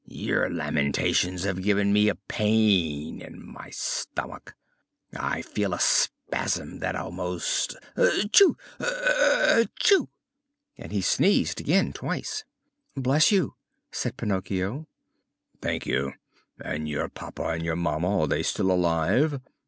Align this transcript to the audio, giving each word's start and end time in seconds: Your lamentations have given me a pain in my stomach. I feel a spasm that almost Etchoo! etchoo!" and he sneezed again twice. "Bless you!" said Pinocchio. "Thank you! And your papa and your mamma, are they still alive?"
Your 0.07 0.49
lamentations 0.49 1.43
have 1.43 1.61
given 1.61 1.93
me 1.93 2.09
a 2.09 2.15
pain 2.15 3.21
in 3.21 3.39
my 3.45 3.69
stomach. 3.69 4.55
I 5.15 5.43
feel 5.43 5.75
a 5.75 5.79
spasm 5.79 6.79
that 6.79 6.95
almost 6.95 7.75
Etchoo! 7.95 8.55
etchoo!" 8.79 10.07
and 10.75 10.91
he 10.91 11.01
sneezed 11.01 11.59
again 11.61 11.93
twice. 11.93 12.43
"Bless 12.97 13.31
you!" 13.31 13.53
said 13.91 14.17
Pinocchio. 14.17 14.87
"Thank 15.61 15.85
you! 15.85 16.13
And 16.59 16.89
your 16.89 17.07
papa 17.07 17.43
and 17.49 17.63
your 17.63 17.75
mamma, 17.75 18.21
are 18.21 18.27
they 18.27 18.41
still 18.41 18.71
alive?" 18.71 19.39